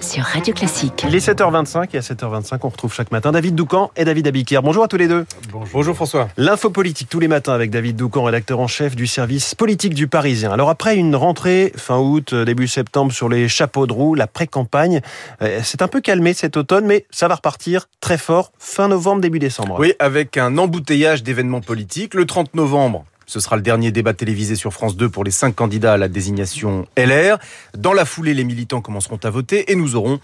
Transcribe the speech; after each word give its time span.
sur 0.00 0.24
Radio 0.24 0.52
Classique. 0.52 1.04
Il 1.06 1.14
est 1.14 1.26
7h25 1.26 1.88
et 1.94 1.98
à 1.98 2.00
7h25, 2.00 2.58
on 2.64 2.68
retrouve 2.68 2.92
chaque 2.92 3.12
matin 3.12 3.32
David 3.32 3.54
Doucan 3.54 3.90
et 3.96 4.04
David 4.04 4.26
Abiker. 4.26 4.60
Bonjour 4.62 4.82
à 4.82 4.88
tous 4.88 4.96
les 4.96 5.06
deux. 5.06 5.24
Bonjour, 5.72 5.94
François. 5.94 6.28
L'info 6.36 6.70
politique 6.70 7.08
tous 7.08 7.20
les 7.20 7.28
matins 7.28 7.52
avec 7.52 7.70
David 7.70 7.96
Doucan, 7.96 8.24
rédacteur 8.24 8.58
en 8.58 8.66
chef 8.66 8.96
du 8.96 9.06
service 9.06 9.54
politique 9.54 9.94
du 9.94 10.08
Parisien. 10.08 10.50
Alors 10.50 10.68
après 10.68 10.96
une 10.96 11.14
rentrée 11.14 11.72
fin 11.76 11.98
août, 11.98 12.34
début 12.34 12.66
septembre 12.66 13.12
sur 13.12 13.28
les 13.28 13.48
chapeaux 13.48 13.86
de 13.86 13.92
roue, 13.92 14.14
la 14.14 14.26
pré-campagne, 14.26 15.00
euh, 15.40 15.60
c'est 15.62 15.82
un 15.82 15.88
peu 15.88 16.00
calmé 16.00 16.34
cet 16.34 16.56
automne, 16.56 16.84
mais 16.84 17.06
ça 17.10 17.28
va 17.28 17.36
repartir 17.36 17.88
très 18.00 18.18
fort 18.18 18.52
fin 18.58 18.88
novembre, 18.88 19.20
début 19.20 19.38
décembre. 19.38 19.76
Oui, 19.78 19.94
avec 20.00 20.36
un 20.36 20.58
embouteillage 20.58 21.22
d'événements 21.22 21.60
politiques. 21.60 22.14
Le 22.14 22.26
30 22.26 22.54
novembre, 22.54 23.04
ce 23.26 23.40
sera 23.40 23.56
le 23.56 23.62
dernier 23.62 23.90
débat 23.92 24.14
télévisé 24.14 24.56
sur 24.56 24.72
France 24.72 24.96
2 24.96 25.08
pour 25.08 25.24
les 25.24 25.30
cinq 25.30 25.54
candidats 25.54 25.94
à 25.94 25.96
la 25.96 26.08
désignation 26.08 26.86
LR. 26.96 27.38
Dans 27.76 27.92
la 27.92 28.04
foulée, 28.04 28.34
les 28.34 28.44
militants 28.44 28.80
commenceront 28.80 29.20
à 29.22 29.30
voter 29.30 29.70
et 29.70 29.74
nous 29.74 29.96
aurons 29.96 30.20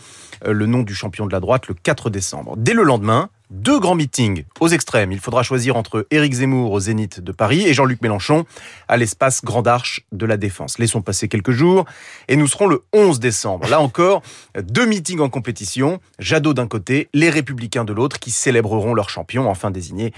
euh, 0.46 0.52
le 0.52 0.66
nom 0.66 0.82
du 0.82 0.94
champion 0.94 1.26
de 1.26 1.32
la 1.32 1.40
droite 1.40 1.68
le 1.68 1.74
4 1.74 2.10
décembre. 2.10 2.54
Dès 2.56 2.74
le 2.74 2.82
lendemain, 2.82 3.30
deux 3.50 3.80
grands 3.80 3.94
meetings 3.94 4.44
aux 4.60 4.68
extrêmes. 4.68 5.12
Il 5.12 5.20
faudra 5.20 5.42
choisir 5.42 5.76
entre 5.76 6.06
Éric 6.10 6.34
Zemmour 6.34 6.72
au 6.72 6.80
Zénith 6.80 7.20
de 7.20 7.32
Paris 7.32 7.66
et 7.66 7.74
Jean-Luc 7.74 8.02
Mélenchon 8.02 8.44
à 8.88 8.96
l'espace 8.96 9.44
Grand 9.44 9.66
Arche 9.66 10.04
de 10.12 10.26
la 10.26 10.36
Défense. 10.36 10.78
Laissons 10.78 11.00
passer 11.00 11.28
quelques 11.28 11.52
jours 11.52 11.84
et 12.28 12.36
nous 12.36 12.46
serons 12.46 12.66
le 12.66 12.82
11 12.92 13.20
décembre. 13.20 13.68
Là 13.68 13.80
encore, 13.80 14.22
deux 14.60 14.86
meetings 14.86 15.20
en 15.20 15.28
compétition. 15.28 16.00
Jadot 16.18 16.54
d'un 16.54 16.66
côté, 16.66 17.08
les 17.14 17.30
Républicains 17.30 17.84
de 17.84 17.92
l'autre 17.92 18.18
qui 18.18 18.30
célébreront 18.30 18.94
leur 18.94 19.10
champion 19.10 19.48
enfin 19.48 19.70
désigné 19.70 20.12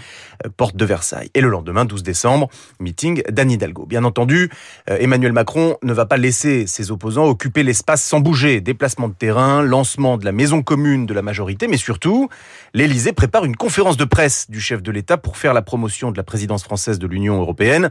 euh, 0.45 0.48
porte 0.56 0.77
de 0.77 0.84
Versailles. 0.84 1.31
Et 1.34 1.41
le 1.41 1.48
lendemain, 1.48 1.84
12 1.84 2.03
décembre, 2.03 2.48
meeting 2.81 3.23
d'Anne 3.31 3.51
Hidalgo. 3.51 3.87
Bien 3.87 4.05
entendu, 4.05 4.51
euh, 4.89 4.97
Emmanuel 4.98 5.33
Macron 5.33 5.77
ne 5.83 5.92
va 5.92 6.06
pas 6.06 6.17
laisser 6.17 6.67
ses 6.67 6.91
opposants 6.91 7.27
occuper 7.27 7.62
l'espace 7.62 8.03
sans 8.03 8.20
bouger. 8.20 8.61
Déplacement 8.61 9.09
de 9.09 9.15
terrain, 9.15 9.62
lancement 9.62 10.19
de 10.19 10.25
la 10.25 10.33
maison 10.33 10.62
commune 10.62 11.06
de 11.06 11.15
la 11.15 11.23
majorité, 11.23 11.69
mais 11.69 11.77
surtout, 11.77 12.28
l'Élysée 12.75 13.12
prépare 13.21 13.45
une 13.45 13.55
conférence 13.55 13.99
de 13.99 14.07
presse 14.07 14.49
du 14.49 14.63
chef 14.63 14.83
de 14.83 14.91
l'État 14.91 15.19
pour 15.19 15.37
faire 15.37 15.53
la 15.53 15.61
promotion 15.61 16.11
de 16.11 16.17
la 16.17 16.23
présidence 16.23 16.65
française 16.65 16.99
de 16.99 17.07
l'Union 17.07 17.39
européenne. 17.39 17.91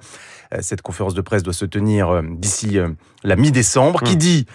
Euh, 0.56 0.58
cette 0.62 0.82
conférence 0.82 1.14
de 1.14 1.22
presse 1.22 1.44
doit 1.44 1.54
se 1.54 1.66
tenir 1.66 2.10
euh, 2.10 2.24
d'ici 2.28 2.80
euh, 2.80 2.90
la 3.24 3.36
mi-décembre. 3.36 4.02
Qui 4.02 4.16
hmm. 4.16 4.18
dit 4.18 4.46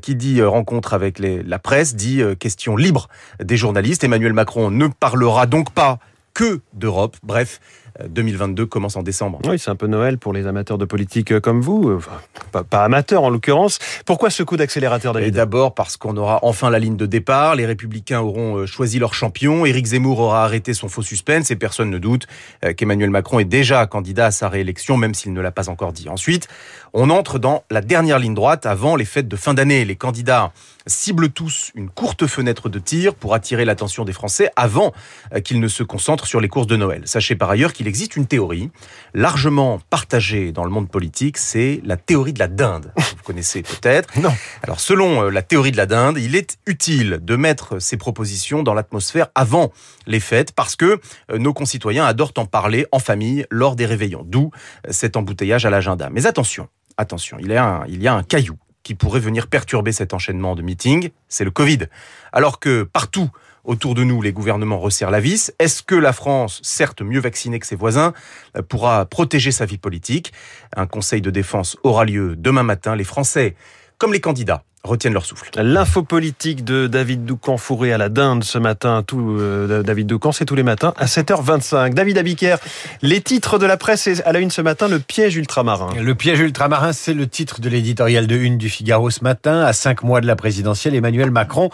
qui 0.00 0.14
dit 0.16 0.42
rencontre 0.42 0.94
avec 0.94 1.18
les, 1.18 1.42
la 1.42 1.58
presse 1.58 1.94
dit 1.96 2.22
question 2.38 2.76
libre 2.76 3.08
des 3.40 3.58
journalistes. 3.58 4.04
Emmanuel 4.04 4.32
Macron 4.32 4.70
ne 4.70 4.86
parlera 4.86 5.44
donc 5.44 5.70
pas 5.70 5.98
que 6.32 6.60
d'Europe. 6.72 7.18
Bref, 7.22 7.60
2022 8.08 8.66
commence 8.66 8.96
en 8.96 9.02
décembre. 9.02 9.40
Oui, 9.46 9.58
c'est 9.58 9.70
un 9.70 9.76
peu 9.76 9.86
Noël 9.86 10.18
pour 10.18 10.32
les 10.32 10.46
amateurs 10.46 10.78
de 10.78 10.84
politique 10.84 11.38
comme 11.40 11.60
vous, 11.60 11.92
enfin, 11.96 12.64
pas, 12.68 12.84
amateurs 12.84 13.22
en 13.22 13.30
l'occurrence. 13.30 13.78
Pourquoi 14.06 14.30
ce 14.30 14.42
coup 14.42 14.56
d'accélérateur, 14.56 15.12
David? 15.12 15.34
D'abord 15.34 15.74
parce 15.74 15.96
qu'on 15.96 16.16
aura 16.16 16.40
enfin 16.42 16.70
la 16.70 16.78
ligne 16.78 16.96
de 16.96 17.06
départ, 17.06 17.54
les 17.54 17.66
Républicains 17.66 18.20
auront 18.20 18.58
euh, 18.58 18.66
choisi 18.66 18.98
leur 18.98 19.14
champion, 19.14 19.66
Éric 19.66 19.86
Zemmour 19.86 20.20
aura 20.20 20.44
arrêté 20.44 20.74
son 20.74 20.88
faux 20.88 21.02
suspense 21.02 21.50
et 21.50 21.56
personne 21.56 21.90
ne 21.90 21.98
doute 21.98 22.26
euh, 22.64 22.72
qu'Emmanuel 22.72 23.10
Macron 23.10 23.38
est 23.38 23.44
déjà 23.44 23.86
candidat 23.86 24.26
à 24.26 24.30
sa 24.30 24.48
réélection, 24.48 24.96
même 24.96 25.14
s'il 25.14 25.32
ne 25.32 25.40
l'a 25.40 25.52
pas 25.52 25.68
encore 25.68 25.92
dit. 25.92 26.08
Ensuite, 26.08 26.48
on 26.94 27.10
entre 27.10 27.38
dans 27.38 27.64
la 27.70 27.80
dernière 27.80 28.18
ligne 28.18 28.34
droite 28.34 28.66
avant 28.66 28.96
les 28.96 29.04
fêtes 29.04 29.28
de 29.28 29.36
fin 29.36 29.54
d'année. 29.54 29.84
Les 29.84 29.96
candidats 29.96 30.52
ciblent 30.86 31.30
tous 31.30 31.70
une 31.74 31.88
courte 31.88 32.26
fenêtre 32.26 32.68
de 32.68 32.78
tir 32.78 33.14
pour 33.14 33.34
attirer 33.34 33.64
l'attention 33.64 34.04
des 34.04 34.12
Français 34.12 34.50
avant 34.56 34.92
euh, 35.34 35.40
qu'ils 35.40 35.60
ne 35.60 35.68
se 35.68 35.82
concentrent 35.82 36.26
sur 36.26 36.40
les 36.40 36.48
courses 36.48 36.66
de 36.66 36.76
Noël. 36.76 37.02
Sachez 37.06 37.36
par 37.36 37.50
ailleurs 37.50 37.72
qu'il 37.72 37.81
existe 37.88 38.16
une 38.16 38.26
théorie 38.26 38.70
largement 39.14 39.80
partagée 39.90 40.52
dans 40.52 40.64
le 40.64 40.70
monde 40.70 40.90
politique, 40.90 41.38
c'est 41.38 41.80
la 41.84 41.96
théorie 41.96 42.32
de 42.32 42.38
la 42.38 42.48
dinde. 42.48 42.92
Vous 42.96 43.22
connaissez 43.24 43.62
peut-être. 43.62 44.18
Non. 44.18 44.32
Alors 44.62 44.80
selon 44.80 45.24
euh, 45.24 45.30
la 45.30 45.42
théorie 45.42 45.72
de 45.72 45.76
la 45.76 45.86
dinde, 45.86 46.18
il 46.18 46.36
est 46.36 46.58
utile 46.66 47.18
de 47.22 47.36
mettre 47.36 47.78
ces 47.80 47.96
propositions 47.96 48.62
dans 48.62 48.74
l'atmosphère 48.74 49.28
avant 49.34 49.72
les 50.06 50.20
fêtes 50.20 50.52
parce 50.52 50.76
que 50.76 51.00
euh, 51.30 51.38
nos 51.38 51.52
concitoyens 51.52 52.04
adorent 52.04 52.34
en 52.36 52.46
parler 52.46 52.86
en 52.92 52.98
famille 52.98 53.46
lors 53.50 53.76
des 53.76 53.86
réveillons. 53.86 54.24
D'où 54.24 54.50
cet 54.88 55.16
embouteillage 55.16 55.66
à 55.66 55.70
l'agenda. 55.70 56.10
Mais 56.10 56.26
attention, 56.26 56.68
attention, 56.96 57.36
il 57.40 57.48
y 57.48 57.56
a 57.56 57.64
un, 57.64 57.86
il 57.86 58.02
y 58.02 58.08
a 58.08 58.14
un 58.14 58.22
caillou 58.22 58.56
qui 58.82 58.94
pourrait 58.94 59.20
venir 59.20 59.46
perturber 59.46 59.92
cet 59.92 60.12
enchaînement 60.14 60.54
de 60.54 60.62
meetings, 60.62 61.10
c'est 61.28 61.44
le 61.44 61.50
Covid. 61.50 61.86
Alors 62.32 62.58
que 62.58 62.82
partout 62.82 63.30
autour 63.64 63.94
de 63.94 64.04
nous, 64.04 64.22
les 64.22 64.32
gouvernements 64.32 64.78
resserrent 64.78 65.10
la 65.10 65.20
vis, 65.20 65.52
est-ce 65.58 65.82
que 65.82 65.94
la 65.94 66.12
France, 66.12 66.60
certes 66.62 67.02
mieux 67.02 67.20
vaccinée 67.20 67.58
que 67.58 67.66
ses 67.66 67.76
voisins, 67.76 68.12
euh, 68.56 68.62
pourra 68.62 69.06
protéger 69.06 69.52
sa 69.52 69.66
vie 69.66 69.78
politique? 69.78 70.32
Un 70.76 70.86
conseil 70.86 71.20
de 71.20 71.30
défense 71.30 71.76
aura 71.82 72.04
lieu 72.04 72.34
demain 72.36 72.62
matin. 72.62 72.96
Les 72.96 73.04
Français, 73.04 73.54
comme 73.98 74.12
les 74.12 74.20
candidats, 74.20 74.64
retiennent 74.84 75.12
leur 75.12 75.24
souffle. 75.24 75.48
L'info 75.56 76.02
politique 76.02 76.64
de 76.64 76.86
David 76.88 77.24
Doucan 77.24 77.56
fourré 77.56 77.92
à 77.92 77.98
la 77.98 78.08
dinde 78.08 78.42
ce 78.42 78.58
matin. 78.58 79.04
Tout 79.06 79.36
euh, 79.38 79.82
David 79.82 80.08
Doucan, 80.08 80.32
c'est 80.32 80.44
tous 80.44 80.56
les 80.56 80.64
matins 80.64 80.92
à 80.96 81.06
7h25. 81.06 81.94
David 81.94 82.18
Abiker, 82.18 82.56
les 83.00 83.20
titres 83.20 83.58
de 83.58 83.66
la 83.66 83.76
presse 83.76 84.08
à 84.24 84.32
la 84.32 84.40
une 84.40 84.50
ce 84.50 84.60
matin, 84.60 84.88
le 84.88 84.98
piège 84.98 85.36
ultramarin. 85.36 85.90
Le 86.00 86.14
piège 86.14 86.40
ultramarin, 86.40 86.92
c'est 86.92 87.14
le 87.14 87.28
titre 87.28 87.60
de 87.60 87.68
l'éditorial 87.68 88.26
de 88.26 88.36
une 88.36 88.58
du 88.58 88.68
Figaro 88.68 89.10
ce 89.10 89.22
matin. 89.22 89.60
À 89.60 89.72
cinq 89.72 90.02
mois 90.02 90.20
de 90.20 90.26
la 90.26 90.34
présidentielle, 90.34 90.96
Emmanuel 90.96 91.30
Macron 91.30 91.70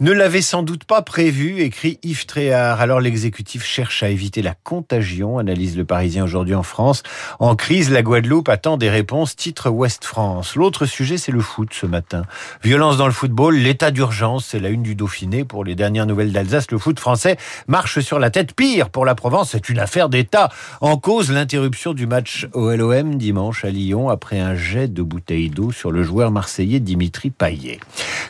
ne 0.00 0.12
l'avait 0.12 0.42
sans 0.42 0.62
doute 0.62 0.84
pas 0.84 1.02
prévu, 1.02 1.60
écrit 1.60 1.98
Yves 2.02 2.26
Tréhard. 2.26 2.80
Alors 2.80 3.00
l'exécutif 3.00 3.64
cherche 3.64 4.02
à 4.02 4.10
éviter 4.10 4.42
la 4.42 4.54
contagion, 4.54 5.38
analyse 5.38 5.76
le 5.76 5.84
Parisien 5.84 6.24
aujourd'hui 6.24 6.54
en 6.54 6.62
France. 6.62 7.02
En 7.38 7.56
crise, 7.56 7.90
la 7.90 8.02
Guadeloupe 8.02 8.48
attend 8.48 8.76
des 8.76 8.90
réponses, 8.90 9.36
titre 9.36 9.70
Ouest 9.70 10.04
France. 10.04 10.54
L'autre 10.54 10.84
sujet, 10.84 11.16
c'est 11.16 11.32
le 11.32 11.40
foot 11.40 11.70
ce 11.72 11.86
matin. 11.86 12.24
Violence 12.62 12.96
dans 12.98 13.06
le 13.06 13.12
football, 13.12 13.56
l'état 13.56 13.90
d'urgence, 13.90 14.46
c'est 14.46 14.60
la 14.60 14.68
une 14.68 14.82
du 14.82 14.94
Dauphiné. 14.94 15.44
Pour 15.44 15.64
les 15.64 15.74
dernières 15.74 16.06
nouvelles 16.06 16.32
d'Alsace, 16.32 16.70
le 16.70 16.78
foot 16.78 17.00
français 17.00 17.36
marche 17.66 18.00
sur 18.00 18.18
la 18.18 18.30
tête. 18.30 18.54
Pire, 18.54 18.90
pour 18.90 19.06
la 19.06 19.14
Provence, 19.14 19.50
c'est 19.52 19.68
une 19.68 19.78
affaire 19.78 20.08
d'État. 20.08 20.50
En 20.80 20.98
cause, 20.98 21.30
l'interruption 21.30 21.94
du 21.94 22.06
match 22.06 22.46
au 22.52 22.70
LOM 22.70 23.16
dimanche 23.16 23.64
à 23.64 23.70
Lyon 23.70 24.08
après 24.08 24.40
un 24.40 24.54
jet 24.54 24.88
de 24.88 25.02
bouteille 25.02 25.48
d'eau 25.48 25.72
sur 25.72 25.90
le 25.90 26.02
joueur 26.02 26.30
marseillais 26.30 26.80
Dimitri 26.80 27.30
Payet. 27.30 27.80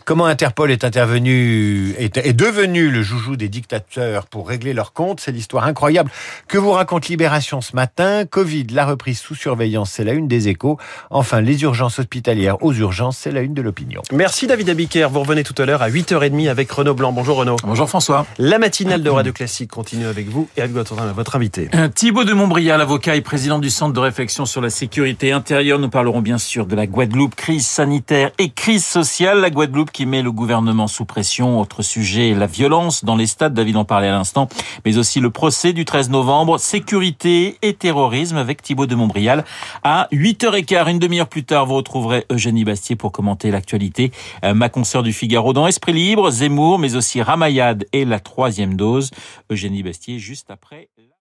Comment 0.04 0.26
Interpol 0.26 0.70
est 0.70 0.84
intervenu, 0.84 1.55
est, 1.98 2.32
devenu 2.32 2.90
le 2.90 3.02
joujou 3.02 3.36
des 3.36 3.48
dictateurs 3.48 4.26
pour 4.26 4.48
régler 4.48 4.72
leurs 4.72 4.92
comptes 4.92 5.20
C'est 5.20 5.32
l'histoire 5.32 5.64
incroyable 5.64 6.10
que 6.48 6.58
vous 6.58 6.72
raconte 6.72 7.08
Libération 7.08 7.60
ce 7.60 7.74
matin. 7.74 8.24
Covid, 8.24 8.66
la 8.72 8.86
reprise 8.86 9.18
sous 9.18 9.34
surveillance, 9.34 9.90
c'est 9.90 10.04
la 10.04 10.12
une 10.12 10.28
des 10.28 10.48
échos. 10.48 10.78
Enfin, 11.10 11.40
les 11.40 11.62
urgences 11.62 11.98
hospitalières 11.98 12.62
aux 12.62 12.72
urgences, 12.72 13.18
c'est 13.18 13.30
la 13.30 13.40
une 13.40 13.54
de 13.54 13.62
l'opinion. 13.62 14.02
Merci 14.12 14.46
David 14.46 14.70
Abiker. 14.70 15.08
Vous 15.10 15.20
revenez 15.20 15.44
tout 15.44 15.54
à 15.60 15.66
l'heure 15.66 15.82
à 15.82 15.90
8h30 15.90 16.48
avec 16.48 16.70
Renaud 16.70 16.94
Blanc. 16.94 17.12
Bonjour 17.12 17.36
Renaud. 17.36 17.56
Bonjour 17.64 17.88
François. 17.88 18.26
La 18.38 18.58
matinale 18.58 19.02
de 19.02 19.10
Radio 19.10 19.32
Classique 19.32 19.70
continue 19.70 20.06
avec 20.06 20.28
vous 20.28 20.48
et 20.56 20.60
avec 20.60 20.72
votre, 20.72 20.94
votre 20.94 21.36
invité. 21.36 21.68
Thibaut 21.94 22.24
de 22.24 22.32
Montbrial, 22.32 22.80
avocat 22.80 23.16
et 23.16 23.20
président 23.20 23.58
du 23.58 23.70
Centre 23.70 23.92
de 23.92 24.00
réflexion 24.00 24.46
sur 24.46 24.60
la 24.60 24.70
sécurité 24.70 25.32
intérieure. 25.32 25.78
Nous 25.78 25.88
parlerons 25.88 26.20
bien 26.20 26.38
sûr 26.38 26.66
de 26.66 26.74
la 26.74 26.86
Guadeloupe, 26.86 27.34
crise 27.34 27.66
sanitaire 27.66 28.30
et 28.38 28.50
crise 28.50 28.84
sociale. 28.84 29.40
La 29.40 29.50
Guadeloupe 29.50 29.90
qui 29.90 30.06
met 30.06 30.22
le 30.22 30.32
gouvernement 30.32 30.86
sous 30.86 31.04
pression. 31.04 31.45
Autre 31.46 31.82
sujet, 31.82 32.34
la 32.34 32.46
violence 32.46 33.04
dans 33.04 33.16
les 33.16 33.26
stades, 33.26 33.54
David 33.54 33.76
en 33.76 33.84
parlait 33.84 34.08
à 34.08 34.12
l'instant, 34.12 34.48
mais 34.84 34.98
aussi 34.98 35.20
le 35.20 35.30
procès 35.30 35.72
du 35.72 35.84
13 35.84 36.10
novembre, 36.10 36.58
sécurité 36.58 37.56
et 37.62 37.74
terrorisme 37.74 38.36
avec 38.36 38.62
Thibaut 38.62 38.86
de 38.86 38.94
Montbrial. 38.94 39.44
À 39.84 40.08
8h15, 40.12 40.90
une 40.90 40.98
demi-heure 40.98 41.28
plus 41.28 41.44
tard, 41.44 41.66
vous 41.66 41.76
retrouverez 41.76 42.26
Eugénie 42.30 42.64
Bastier 42.64 42.96
pour 42.96 43.12
commenter 43.12 43.50
l'actualité. 43.50 44.10
Euh, 44.44 44.54
ma 44.54 44.68
consoeur 44.68 45.02
du 45.02 45.12
Figaro 45.12 45.52
dans 45.52 45.66
Esprit 45.66 45.92
Libre, 45.92 46.30
Zemmour, 46.30 46.78
mais 46.78 46.96
aussi 46.96 47.22
Ramayad 47.22 47.86
et 47.92 48.04
la 48.04 48.18
troisième 48.18 48.74
dose. 48.74 49.10
Eugénie 49.50 49.82
Bastier 49.82 50.18
juste 50.18 50.50
après. 50.50 50.88